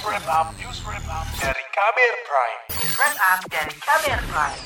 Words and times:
News 0.00 0.16
Wrap 0.16 0.32
Up, 0.32 0.48
News 0.56 0.80
Wrap 0.88 1.06
Up 1.12 1.26
dari 1.44 1.64
Kamer 1.76 2.14
Prime. 2.24 2.60
News 2.72 2.94
Wrap 2.96 3.16
Up 3.20 3.40
dari 3.52 3.74
Kamer 3.84 4.20
Prime. 4.32 4.60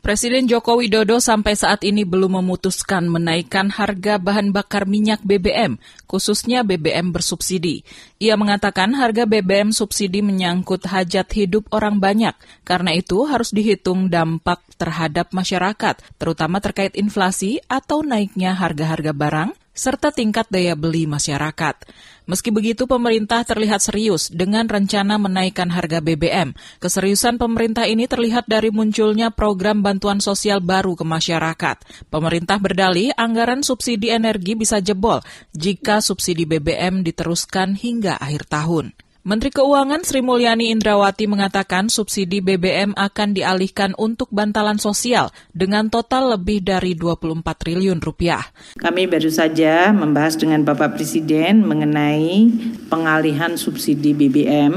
Presiden 0.00 0.48
Joko 0.48 0.80
Widodo 0.80 1.20
sampai 1.20 1.60
saat 1.60 1.84
ini 1.84 2.08
belum 2.08 2.40
memutuskan 2.40 3.04
menaikkan 3.04 3.68
harga 3.68 4.16
bahan 4.16 4.48
bakar 4.48 4.88
minyak 4.88 5.20
BBM, 5.28 5.76
khususnya 6.08 6.64
BBM 6.64 7.12
bersubsidi. 7.12 7.84
Ia 8.16 8.40
mengatakan 8.40 8.96
harga 8.96 9.28
BBM 9.28 9.76
subsidi 9.76 10.24
menyangkut 10.24 10.88
hajat 10.88 11.28
hidup 11.36 11.68
orang 11.68 12.00
banyak, 12.00 12.32
karena 12.64 12.96
itu 12.96 13.28
harus 13.28 13.52
dihitung 13.52 14.08
dampak 14.08 14.64
terhadap 14.80 15.36
masyarakat, 15.36 16.00
terutama 16.16 16.64
terkait 16.64 16.96
inflasi 16.96 17.60
atau 17.68 18.00
naiknya 18.00 18.56
harga-harga 18.56 19.12
barang, 19.12 19.52
serta 19.72 20.12
tingkat 20.12 20.48
daya 20.52 20.76
beli 20.76 21.08
masyarakat. 21.08 21.76
Meski 22.22 22.54
begitu, 22.54 22.86
pemerintah 22.86 23.42
terlihat 23.42 23.82
serius 23.82 24.30
dengan 24.30 24.70
rencana 24.70 25.18
menaikkan 25.18 25.66
harga 25.74 25.98
BBM. 25.98 26.54
Keseriusan 26.78 27.34
pemerintah 27.34 27.90
ini 27.90 28.06
terlihat 28.06 28.46
dari 28.46 28.70
munculnya 28.70 29.34
program 29.34 29.82
bantuan 29.82 30.22
sosial 30.22 30.62
baru 30.62 30.94
ke 30.94 31.02
masyarakat. 31.02 31.76
Pemerintah 32.08 32.62
berdalih 32.62 33.10
anggaran 33.18 33.66
subsidi 33.66 34.14
energi 34.14 34.54
bisa 34.54 34.78
jebol 34.78 35.18
jika 35.50 35.98
subsidi 35.98 36.46
BBM 36.46 37.02
diteruskan 37.02 37.74
hingga 37.74 38.22
akhir 38.22 38.46
tahun. 38.46 38.94
Menteri 39.22 39.54
Keuangan 39.54 40.02
Sri 40.02 40.18
Mulyani 40.18 40.74
Indrawati 40.74 41.30
mengatakan 41.30 41.86
subsidi 41.86 42.42
BBM 42.42 42.90
akan 42.98 43.38
dialihkan 43.38 43.94
untuk 43.94 44.26
bantalan 44.34 44.82
sosial 44.82 45.30
dengan 45.54 45.86
total 45.86 46.34
lebih 46.34 46.58
dari 46.58 46.98
24 46.98 47.38
triliun 47.54 48.02
rupiah. 48.02 48.42
Kami 48.74 49.06
baru 49.06 49.30
saja 49.30 49.94
membahas 49.94 50.34
dengan 50.34 50.66
Bapak 50.66 50.98
Presiden 50.98 51.62
mengenai 51.62 52.50
pengalihan 52.90 53.54
subsidi 53.54 54.10
BBM. 54.10 54.74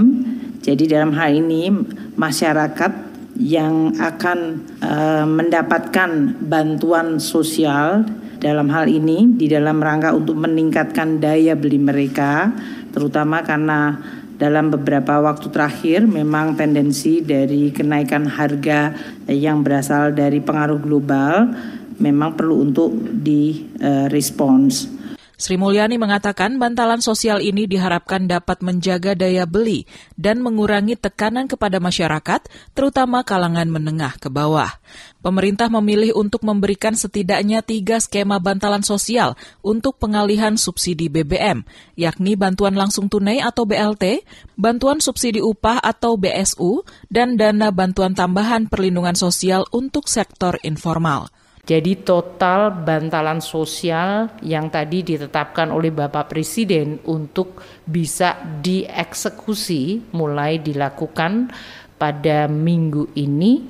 Jadi 0.62 0.94
dalam 0.94 1.18
hal 1.18 1.42
ini 1.42 1.74
masyarakat 2.14 2.94
yang 3.42 3.98
akan 3.98 4.62
uh, 4.86 5.26
mendapatkan 5.26 6.38
bantuan 6.46 7.18
sosial 7.18 8.06
dalam 8.38 8.70
hal 8.70 8.86
ini 8.86 9.26
di 9.26 9.50
dalam 9.50 9.82
rangka 9.82 10.14
untuk 10.14 10.38
meningkatkan 10.38 11.18
daya 11.18 11.58
beli 11.58 11.82
mereka 11.82 12.54
terutama 12.94 13.44
karena 13.44 13.98
dalam 14.36 14.68
beberapa 14.68 15.24
waktu 15.24 15.48
terakhir 15.48 16.04
memang 16.04 16.60
tendensi 16.60 17.24
dari 17.24 17.72
kenaikan 17.72 18.28
harga 18.28 18.92
yang 19.32 19.64
berasal 19.64 20.12
dari 20.12 20.44
pengaruh 20.44 20.80
global 20.80 21.56
memang 22.00 22.36
perlu 22.36 22.68
untuk 22.68 22.92
direspons. 23.24 24.92
Sri 25.36 25.60
Mulyani 25.60 26.00
mengatakan 26.00 26.56
bantalan 26.56 27.04
sosial 27.04 27.44
ini 27.44 27.68
diharapkan 27.68 28.24
dapat 28.24 28.64
menjaga 28.64 29.20
daya 29.20 29.44
beli 29.44 29.84
dan 30.16 30.40
mengurangi 30.40 30.96
tekanan 30.96 31.52
kepada 31.52 31.84
masyarakat, 31.84 32.48
terutama 32.72 33.22
kalangan 33.28 33.68
menengah 33.68 34.16
ke 34.16 34.32
bawah. 34.32 34.72
Pemerintah 35.20 35.68
memilih 35.68 36.16
untuk 36.16 36.48
memberikan 36.48 36.96
setidaknya 36.96 37.60
tiga 37.66 38.00
skema 38.00 38.40
bantalan 38.40 38.86
sosial 38.86 39.36
untuk 39.60 40.00
pengalihan 40.00 40.56
subsidi 40.56 41.12
BBM, 41.12 41.68
yakni 42.00 42.40
bantuan 42.40 42.80
langsung 42.80 43.12
tunai 43.12 43.44
atau 43.44 43.68
BLT, 43.68 44.24
bantuan 44.56 45.04
subsidi 45.04 45.44
upah 45.44 45.84
atau 45.84 46.16
BSU, 46.16 46.88
dan 47.12 47.36
dana 47.36 47.76
bantuan 47.76 48.16
tambahan 48.16 48.72
perlindungan 48.72 49.20
sosial 49.20 49.68
untuk 49.76 50.08
sektor 50.08 50.56
informal. 50.64 51.28
Jadi 51.66 52.06
total 52.06 52.70
bantalan 52.70 53.42
sosial 53.42 54.30
yang 54.46 54.70
tadi 54.70 55.02
ditetapkan 55.02 55.74
oleh 55.74 55.90
Bapak 55.90 56.30
Presiden 56.30 57.02
untuk 57.10 57.58
bisa 57.82 58.38
dieksekusi 58.62 60.14
mulai 60.14 60.62
dilakukan 60.62 61.50
pada 61.98 62.46
minggu 62.46 63.18
ini 63.18 63.66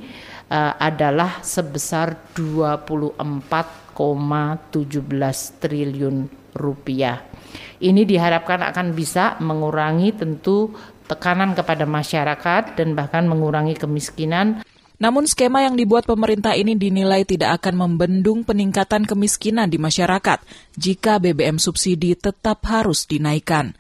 uh, 0.52 0.76
adalah 0.76 1.40
sebesar 1.40 2.36
24,17 2.36 3.16
triliun 5.64 6.18
rupiah. 6.52 7.24
Ini 7.80 8.04
diharapkan 8.04 8.60
akan 8.76 8.92
bisa 8.92 9.40
mengurangi 9.40 10.12
tentu 10.20 10.76
tekanan 11.08 11.54
kepada 11.56 11.88
masyarakat 11.88 12.76
dan 12.76 12.92
bahkan 12.92 13.24
mengurangi 13.30 13.78
kemiskinan 13.78 14.65
namun 14.98 15.28
skema 15.28 15.68
yang 15.68 15.76
dibuat 15.76 16.08
pemerintah 16.08 16.56
ini 16.56 16.80
dinilai 16.80 17.28
tidak 17.28 17.62
akan 17.62 17.76
membendung 17.88 18.48
peningkatan 18.48 19.04
kemiskinan 19.04 19.68
di 19.68 19.76
masyarakat 19.76 20.40
jika 20.80 21.20
BBM 21.20 21.60
subsidi 21.60 22.16
tetap 22.16 22.64
harus 22.68 23.04
dinaikkan. 23.06 23.76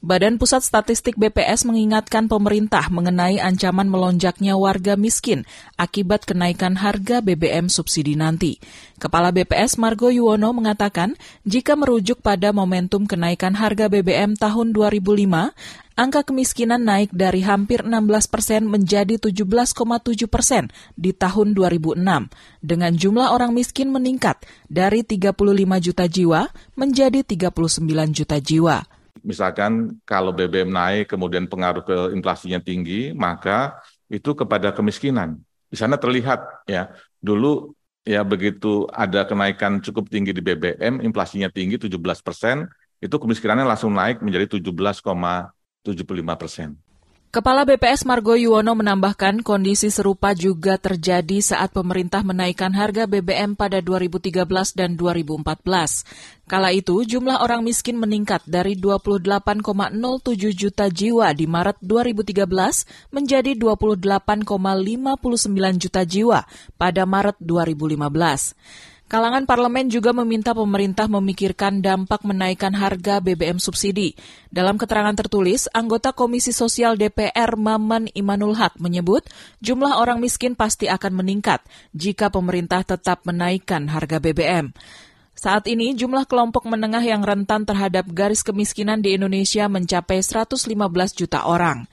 Badan 0.00 0.40
Pusat 0.40 0.64
Statistik 0.64 1.20
BPS 1.20 1.68
mengingatkan 1.68 2.24
pemerintah 2.24 2.88
mengenai 2.88 3.36
ancaman 3.36 3.84
melonjaknya 3.84 4.56
warga 4.56 4.96
miskin 4.96 5.44
akibat 5.76 6.24
kenaikan 6.24 6.80
harga 6.80 7.20
BBM 7.20 7.68
subsidi 7.68 8.16
nanti. 8.16 8.56
Kepala 8.96 9.28
BPS 9.28 9.76
Margo 9.76 10.08
Yuwono 10.08 10.56
mengatakan, 10.56 11.20
jika 11.44 11.76
merujuk 11.76 12.24
pada 12.24 12.48
momentum 12.48 13.04
kenaikan 13.04 13.52
harga 13.52 13.92
BBM 13.92 14.40
tahun 14.40 14.72
2005, 14.72 15.52
angka 16.00 16.20
kemiskinan 16.24 16.80
naik 16.80 17.12
dari 17.12 17.44
hampir 17.44 17.84
16 17.84 18.32
persen 18.32 18.64
menjadi 18.72 19.20
17,7 19.20 19.76
persen 20.32 20.72
di 20.96 21.12
tahun 21.12 21.52
2006, 21.52 22.00
dengan 22.64 22.92
jumlah 22.96 23.36
orang 23.36 23.52
miskin 23.52 23.92
meningkat 23.92 24.40
dari 24.64 25.04
35 25.04 25.36
juta 25.84 26.08
jiwa 26.08 26.48
menjadi 26.72 27.20
39 27.20 27.84
juta 28.16 28.40
jiwa. 28.40 28.80
Misalkan 29.20 30.00
kalau 30.06 30.30
BBM 30.30 30.70
naik 30.70 31.12
kemudian 31.12 31.46
pengaruh 31.46 31.82
ke 31.84 31.96
inflasinya 32.14 32.62
tinggi, 32.62 33.10
maka 33.12 33.78
itu 34.10 34.34
kepada 34.34 34.74
kemiskinan. 34.74 35.38
Di 35.70 35.78
sana 35.78 35.94
terlihat 35.94 36.66
ya, 36.66 36.90
dulu 37.22 37.74
ya 38.02 38.26
begitu 38.26 38.90
ada 38.90 39.22
kenaikan 39.22 39.78
cukup 39.78 40.10
tinggi 40.10 40.34
di 40.34 40.42
BBM, 40.42 41.04
inflasinya 41.04 41.46
tinggi 41.46 41.78
17 41.78 41.94
persen, 42.24 42.66
itu 42.98 43.16
kemiskinannya 43.16 43.64
langsung 43.64 43.94
naik 43.94 44.20
menjadi 44.20 44.58
17,75 44.60 46.36
persen. 46.36 46.74
Kepala 47.30 47.62
BPS 47.62 48.10
Margo 48.10 48.34
Yuwono 48.34 48.74
menambahkan 48.74 49.46
kondisi 49.46 49.86
serupa 49.86 50.34
juga 50.34 50.82
terjadi 50.82 51.38
saat 51.38 51.70
pemerintah 51.70 52.26
menaikkan 52.26 52.74
harga 52.74 53.06
BBM 53.06 53.54
pada 53.54 53.78
2013 53.78 54.50
dan 54.74 54.98
2014. 54.98 55.62
Kala 56.50 56.74
itu, 56.74 57.06
jumlah 57.06 57.38
orang 57.38 57.62
miskin 57.62 58.02
meningkat 58.02 58.42
dari 58.50 58.74
28,07 58.74 60.58
juta 60.58 60.90
jiwa 60.90 61.30
di 61.30 61.46
Maret 61.46 61.78
2013 61.78 63.14
menjadi 63.14 63.54
28,59 63.54 64.50
juta 65.78 66.02
jiwa 66.02 66.50
pada 66.74 67.06
Maret 67.06 67.38
2015. 67.38 68.90
Kalangan 69.10 69.42
parlemen 69.42 69.90
juga 69.90 70.14
meminta 70.14 70.54
pemerintah 70.54 71.10
memikirkan 71.10 71.82
dampak 71.82 72.22
menaikkan 72.22 72.70
harga 72.70 73.18
BBM 73.18 73.58
subsidi. 73.58 74.14
Dalam 74.54 74.78
keterangan 74.78 75.18
tertulis, 75.18 75.66
anggota 75.74 76.14
Komisi 76.14 76.54
Sosial 76.54 76.94
DPR 76.94 77.58
Maman 77.58 78.06
Imanul 78.14 78.54
Haq 78.54 78.78
menyebut 78.78 79.26
jumlah 79.58 79.98
orang 79.98 80.22
miskin 80.22 80.54
pasti 80.54 80.86
akan 80.86 81.26
meningkat 81.26 81.58
jika 81.90 82.30
pemerintah 82.30 82.86
tetap 82.86 83.26
menaikkan 83.26 83.90
harga 83.90 84.22
BBM. 84.22 84.70
Saat 85.34 85.66
ini 85.66 85.90
jumlah 85.98 86.30
kelompok 86.30 86.70
menengah 86.70 87.02
yang 87.02 87.26
rentan 87.26 87.66
terhadap 87.66 88.06
garis 88.14 88.46
kemiskinan 88.46 89.02
di 89.02 89.18
Indonesia 89.18 89.66
mencapai 89.66 90.22
115 90.22 90.70
juta 91.18 91.50
orang. 91.50 91.90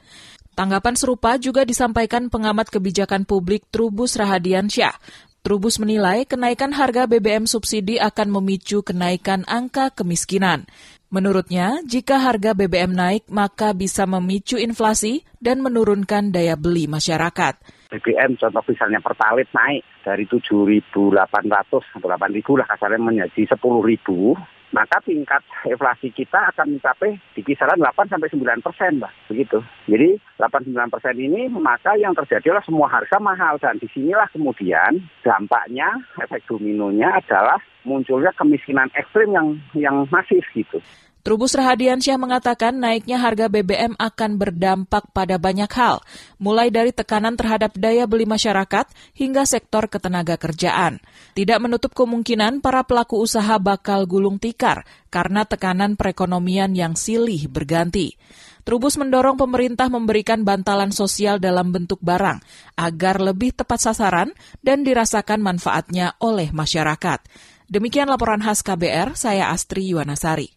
Tanggapan 0.54 0.94
serupa 0.94 1.34
juga 1.42 1.66
disampaikan 1.66 2.30
pengamat 2.30 2.70
kebijakan 2.70 3.26
publik 3.26 3.66
Trubus 3.74 4.18
Rahadiansyah. 4.22 5.26
Trubus 5.48 5.80
menilai 5.80 6.28
kenaikan 6.28 6.76
harga 6.76 7.08
BBM 7.08 7.48
subsidi 7.48 7.96
akan 8.04 8.36
memicu 8.36 8.84
kenaikan 8.84 9.48
angka 9.48 9.96
kemiskinan. 9.96 10.68
Menurutnya, 11.08 11.80
jika 11.88 12.20
harga 12.20 12.52
BBM 12.52 12.92
naik, 12.92 13.32
maka 13.32 13.72
bisa 13.72 14.04
memicu 14.04 14.60
inflasi 14.60 15.24
dan 15.40 15.64
menurunkan 15.64 16.36
daya 16.36 16.60
beli 16.60 16.92
masyarakat. 16.92 17.64
BBM 17.88 18.36
contoh 18.36 18.60
misalnya 18.68 19.00
pertalit 19.00 19.48
naik 19.56 19.88
dari 20.04 20.28
7.800 20.28 21.16
atau 21.16 21.80
8.000 21.96 22.60
lah 22.60 22.68
kasarnya 22.68 23.00
menjadi 23.00 23.56
10.000 23.56 24.57
maka 24.76 25.00
tingkat 25.04 25.40
inflasi 25.64 26.12
kita 26.12 26.52
akan 26.54 26.76
mencapai 26.76 27.16
di 27.36 27.42
kisaran 27.44 27.80
8 27.80 28.12
sampai 28.12 28.28
9 28.28 28.66
persen, 28.66 29.00
Mbak. 29.00 29.14
Begitu. 29.32 29.60
Jadi 29.88 30.10
8-9 30.40 30.94
persen 30.94 31.16
ini 31.16 31.48
maka 31.52 31.96
yang 31.96 32.12
terjadi 32.12 32.52
adalah 32.52 32.64
semua 32.64 32.88
harga 32.92 33.18
mahal 33.20 33.56
dan 33.60 33.80
di 33.80 33.88
sinilah 33.92 34.28
kemudian 34.32 35.04
dampaknya 35.24 35.88
efek 36.24 36.44
dominonya 36.48 37.20
adalah 37.24 37.60
munculnya 37.88 38.32
kemiskinan 38.36 38.92
ekstrim 38.96 39.32
yang 39.32 39.48
yang 39.76 40.04
masif 40.12 40.44
gitu. 40.52 40.84
Trubus 41.28 41.60
Rahadiansyah 41.60 42.16
mengatakan 42.16 42.80
naiknya 42.80 43.20
harga 43.20 43.52
BBM 43.52 44.00
akan 44.00 44.40
berdampak 44.40 45.12
pada 45.12 45.36
banyak 45.36 45.68
hal, 45.76 46.00
mulai 46.40 46.72
dari 46.72 46.96
tekanan 46.96 47.36
terhadap 47.36 47.76
daya 47.76 48.08
beli 48.08 48.24
masyarakat 48.24 48.88
hingga 49.12 49.44
sektor 49.44 49.92
ketenaga 49.92 50.40
kerjaan. 50.40 51.04
Tidak 51.36 51.60
menutup 51.60 51.92
kemungkinan 51.92 52.64
para 52.64 52.88
pelaku 52.88 53.20
usaha 53.20 53.60
bakal 53.60 54.08
gulung 54.08 54.40
tikar 54.40 54.88
karena 55.12 55.44
tekanan 55.44 56.00
perekonomian 56.00 56.72
yang 56.72 56.96
silih 56.96 57.52
berganti. 57.52 58.16
Trubus 58.64 58.96
mendorong 58.96 59.36
pemerintah 59.36 59.92
memberikan 59.92 60.48
bantalan 60.48 60.96
sosial 60.96 61.44
dalam 61.44 61.76
bentuk 61.76 62.00
barang 62.00 62.40
agar 62.80 63.20
lebih 63.20 63.52
tepat 63.52 63.84
sasaran 63.84 64.32
dan 64.64 64.88
dirasakan 64.88 65.44
manfaatnya 65.44 66.16
oleh 66.24 66.56
masyarakat. 66.56 67.20
Demikian 67.68 68.08
laporan 68.08 68.40
khas 68.40 68.64
KBR, 68.64 69.20
saya 69.20 69.52
Astri 69.52 69.92
Yuwanasari. 69.92 70.57